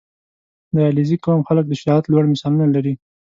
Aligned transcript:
•د 0.73 0.75
علیزي 0.89 1.17
قوم 1.25 1.41
خلک 1.47 1.65
د 1.67 1.73
شجاعت 1.79 2.05
لوړ 2.07 2.23
مثالونه 2.33 2.65
لري. 2.75 2.93